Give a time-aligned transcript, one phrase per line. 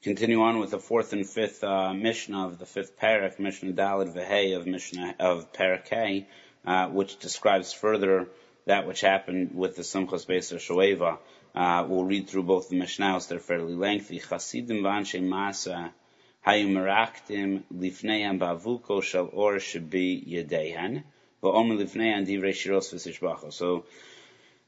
[0.00, 4.14] Continue on with the fourth and fifth uh, Mishnah of the fifth parak, Mishnah Dalid
[4.14, 6.24] Vehei of Mishnah of Parak
[6.64, 8.28] uh, which describes further
[8.66, 11.18] that which happened with the Simchas Beis Shoeva.
[11.52, 14.20] Uh, we'll read through both the Mishnahs; they're fairly lengthy.
[14.20, 15.90] Chasidim v'anshe masa
[16.46, 21.02] hayu meraktim lifneiam bavuko shel or shebi yedeihan
[21.42, 23.52] v'omer lifneiam divrei shiros v'sishbacha.
[23.52, 23.84] So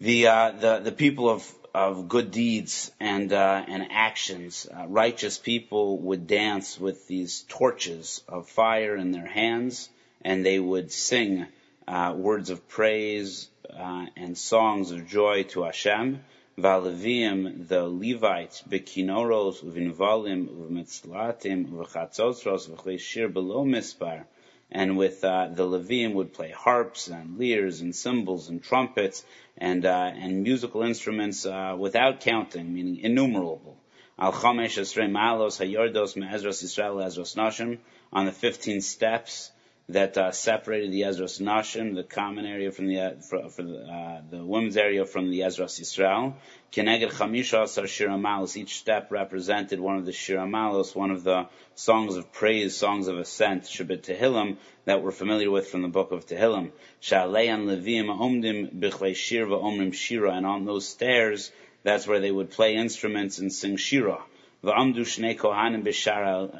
[0.00, 4.66] the uh, the the people of of good deeds and uh, and actions.
[4.66, 9.88] Uh, righteous people would dance with these torches of fire in their hands,
[10.22, 11.46] and they would sing
[11.88, 16.22] uh, words of praise uh, and songs of joy to Hashem.
[16.58, 24.24] Valevim, the Levites, bekinoros, uvinvalim, uvimetzlatim, uvichatzotros, v'chlei shir below mispar
[24.72, 29.24] and with uh, the Levim would play harps and lyres and cymbals and trumpets
[29.58, 33.76] and uh, and musical instruments uh, without counting, meaning innumerable.
[34.18, 37.78] Al Chamesh Esrei Malos Hayordos Me'ezras Yisrael Ezras Nashim
[38.12, 39.50] on the 15 steps
[39.88, 44.22] that uh, separated the Ezras Nashim, the common area from the for, for the, uh,
[44.30, 46.34] the, women's area from the Ezras Yisrael.
[46.72, 48.56] Keneged Chamisha Asar Shiramalos.
[48.56, 53.18] Each step represented one of the Shiramalos, one of the songs of praise, songs of
[53.18, 56.70] ascent, Shabbat Tehillim, that we're familiar with from the book of Tehillim.
[57.00, 61.50] Shalei an Levim Omdim Bichlei Shir Omrim Shira, and on those stairs,
[61.82, 64.22] that's where they would play instruments and sing Shira.
[64.64, 65.82] V'amdu shnei kohanim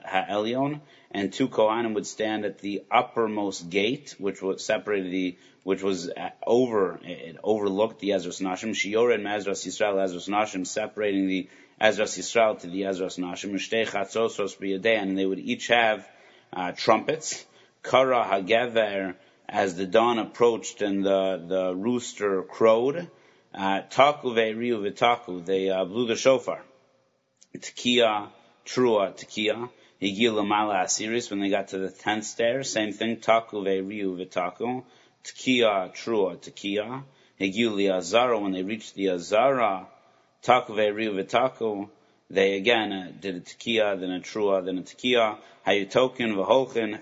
[0.04, 0.80] ha'elyon,
[1.12, 6.10] and two kohanim would stand at the uppermost gate, which was separated the, which was
[6.44, 8.70] over, it overlooked the Ezras Nashim.
[9.14, 11.48] And Ezras Yisrael, Ezras Nashim, separating the
[11.80, 13.52] Ezras Yisrael to the Ezras Nashim.
[13.52, 16.08] Mishtei chatzosos b'yadein, and they would each have
[16.52, 17.46] uh, trumpets.
[17.84, 19.14] Kara hagever,
[19.48, 23.08] as the dawn approached and the, the rooster crowed.
[23.54, 26.62] Uh, taku ve'riu v'taku, they uh, blew the shofar.
[27.58, 28.28] Tekiah,
[28.66, 29.68] Trua, Tekiah.
[30.00, 34.16] Higil Lamala Asiris, when they got to the tenth stair, same thing, Taku Ve Riu
[34.16, 34.82] Vitaku.
[35.22, 37.04] Tekiah, Trua, Tekiah.
[37.40, 39.86] Higil Azara, when they reached the Azara,
[40.42, 41.88] Taku Ve Riu Vitaku.
[42.30, 45.36] They again uh, did a Tekiah, then a Trua, then a Tekiah.
[45.66, 46.98] Hayutokin, Vaholkin.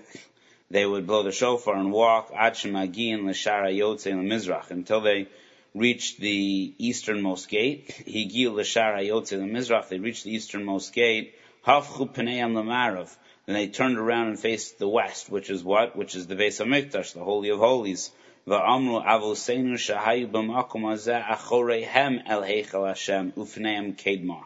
[0.69, 5.27] They would blow the shofar and walk, Achimagin, Lashara Yotze, Mizrach, until they
[5.73, 7.87] reached the easternmost gate.
[8.05, 9.87] Higil l'shar ayotze mizrach.
[9.89, 11.35] They reached the easternmost gate.
[11.65, 13.15] Hafchu pneim lamarav.
[13.45, 15.95] Then they turned around and faced the west, which is what?
[15.95, 18.11] Which is the Beis Hamikdash, the Holy of Holies.
[18.47, 24.43] Va'amru avoseinu shahayu b'makom hazeh el heichel Hashem ufneim kedma.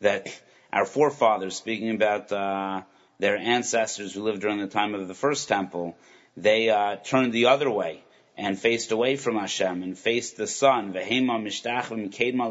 [0.00, 0.28] That
[0.72, 2.82] our forefathers, speaking about uh,
[3.18, 5.96] their ancestors who lived during the time of the first temple,
[6.36, 8.02] they uh, turned the other way
[8.38, 12.48] and faced away from Hashem and faced the sun, vehema mishtachim kedma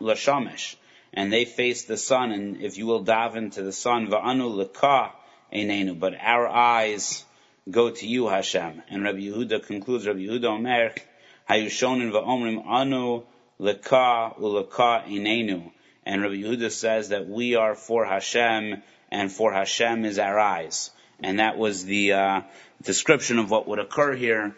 [0.00, 0.76] lashamesh,
[1.12, 5.12] and they faced the sun, and if you will daven to the sun, va'anu leka
[5.52, 7.22] einenu, but our eyes
[7.70, 8.82] go to you, Hashem.
[8.88, 10.94] And Rabbi Yehuda concludes, Rabbi Yehuda Omer,
[11.50, 13.24] hayushonin va'omrim anu
[13.58, 15.70] leka uleka einenu.
[16.06, 20.90] And Rabbi Yehuda says that we are for Hashem, and for Hashem is our eyes.
[21.20, 22.40] And that was the uh,
[22.82, 24.54] description of what would occur here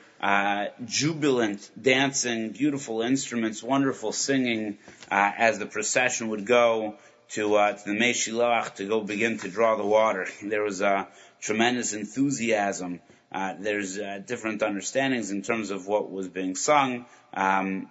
[0.85, 4.79] jubilant dancing, beautiful instruments, wonderful singing
[5.11, 6.97] uh, as the procession would go
[7.31, 10.27] to, uh, to the Meshilach to go begin to draw the water.
[10.43, 11.09] There was a
[11.41, 13.01] tremendous enthusiasm.
[13.31, 17.05] Uh, there's uh, different understandings in terms of what was being sung.
[17.35, 17.91] Um,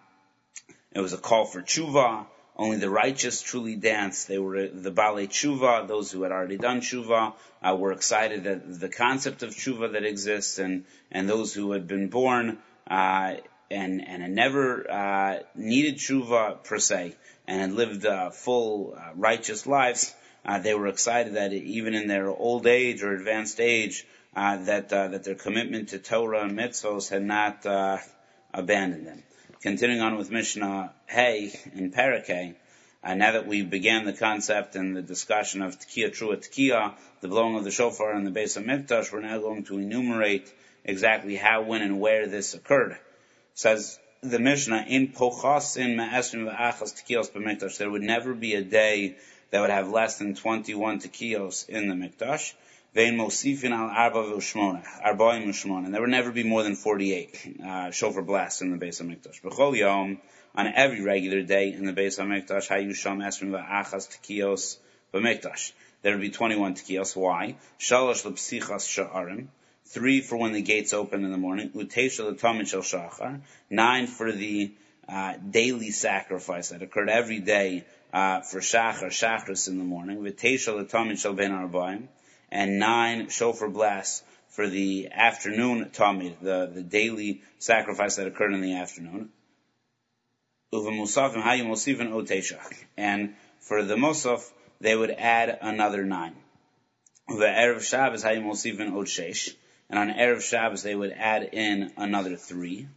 [0.91, 2.25] it was a call for tshuva.
[2.57, 4.27] Only the righteous truly danced.
[4.27, 8.79] They were the Bale Tshuva, those who had already done Tshuva, uh, were excited at
[8.79, 12.57] the concept of Tshuva that exists, and, and those who had been born,
[12.89, 13.35] uh,
[13.69, 17.15] and, and had never, uh, needed Tshuva per se,
[17.47, 22.07] and had lived, uh, full, uh, righteous lives, uh, they were excited that even in
[22.07, 27.23] their old age or advanced age, that, that their commitment to Torah and mitzvos had
[27.23, 27.65] not,
[28.53, 29.21] abandoned them
[29.61, 32.55] continuing on with Mishnah Hey in Parakeh,
[33.03, 37.27] uh, now that we began the concept and the discussion of Tekiah Trua Tekiah, the
[37.27, 40.51] blowing of the shofar and the Beis Hamikdash, we're now going to enumerate
[40.83, 42.97] exactly how, when, and where this occurred.
[43.53, 48.61] says the Mishnah, in Pochas in Ma'esrim V'achas Tekiyos B'Mikdash, there would never be a
[48.61, 49.15] day
[49.51, 52.53] that would have less than 21 Tekiyos in the Mikdash.
[52.97, 55.85] Vein Mosifin al Arba Arbaim.
[55.85, 59.39] And there would never be more than 48 uh, shofar blasts in the Beis Hamikdash.
[59.43, 60.17] B'chol Yom,
[60.55, 62.69] on every regular day in the Beis Hamikdash.
[66.01, 67.15] There would be 21 Tekios.
[67.15, 67.55] Why?
[67.79, 69.47] Shalosh.
[69.85, 71.69] Three for when the gates open in the morning.
[71.69, 73.41] Utesha L'Tamid Shel Shachar.
[73.69, 74.71] Nine for the
[75.07, 80.75] uh, daily sacrifice that occurred every day uh, for Shachar, Shachris in the morning, V'teisha
[80.75, 82.07] l'tamid shel ben arbaim,
[82.49, 88.61] and nine shofar blasts for the afternoon tamid, the, the daily sacrifice that occurred in
[88.61, 89.29] the afternoon.
[92.97, 94.51] And for the Musaf,
[94.81, 96.35] they would add another nine.
[97.29, 97.43] And
[99.99, 102.87] on Erev Shabbos, they would add in another three.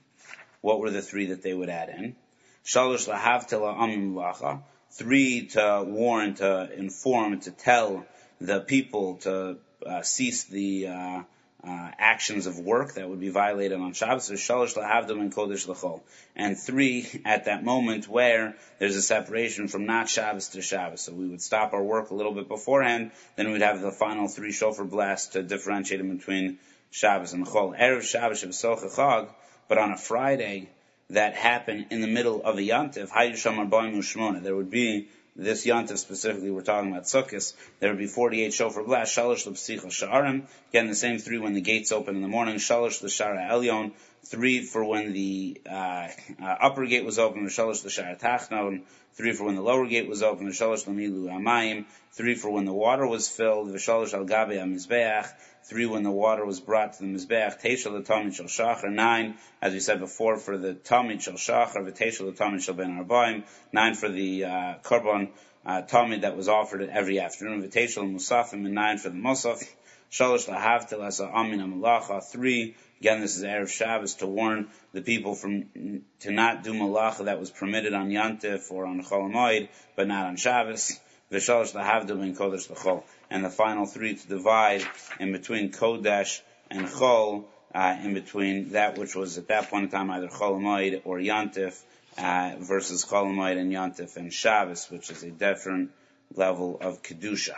[0.60, 2.16] What were the three that they would add in?
[2.64, 4.62] Shalosh lahavtela amim lacha.
[4.92, 8.06] Three to warn, to inform, to tell
[8.40, 9.56] the people to
[9.86, 11.22] uh, cease the uh,
[11.62, 14.30] uh, actions of work that would be violated on Shabbos.
[14.30, 16.00] Shalosh and kodesh lachol.
[16.34, 21.02] And three at that moment where there's a separation from not Shabbos to Shabbos.
[21.02, 23.10] So we would stop our work a little bit beforehand.
[23.36, 26.58] Then we'd have the final three shofar blasts to differentiate them between
[26.90, 27.78] Shabbos and Chol.
[27.78, 29.28] Erev Shabbos Shabbat Chag.
[29.68, 30.70] But on a Friday,
[31.10, 34.42] that happened in the middle of a Yantiv.
[34.42, 35.08] There would be
[35.40, 39.86] this Yantiv specifically, we're talking about Sukkot, there would be 48 shofar blast, Shalosh L'Psicha
[39.86, 43.92] Sha'arim, again the same three when the gates open in the morning, Shalosh L'Shara Elyon,
[44.24, 46.08] three for when the uh,
[46.42, 48.82] uh, upper gate was open, Shalosh L'Shara Tachnon,
[49.14, 52.72] three for when the lower gate was open, Shalosh L'Milu Amayim, three for when the
[52.72, 55.30] water was filled, Shalosh Al Gabi HaMizbeach,
[55.70, 59.36] three when the water was brought to the Mizbeach, Teishel the Tamid Shel Shachar, nine,
[59.62, 63.94] as we said before, for the Tamid Shel Shachar, the Tamid Shel Ben Arbaim, nine
[63.94, 65.28] for the uh, Korban
[65.64, 69.62] uh, Tamid that was offered every afternoon, V'Teishel Musafim, and nine for the Musaf,
[70.10, 75.36] Shalosh Lahavtel Asa Amin Amalacha, three, again this is Erev Shabbos, to warn the people
[75.36, 80.26] from, to not do Malacha that was permitted on Yantif or on Cholamoid, but not
[80.26, 80.98] on Shabbos,
[81.30, 84.82] Kodesh and the final three to divide
[85.18, 86.40] in between Kodesh
[86.70, 87.44] and Chol,
[87.74, 91.80] uh, in between that which was at that point in time either Cholamoid or Yantif,
[92.18, 95.92] uh, versus Cholamoid and Yantif and Shabbos, which is a different
[96.34, 97.54] level of Kedusha.